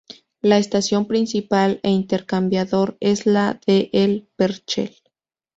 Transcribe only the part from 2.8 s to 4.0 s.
es la de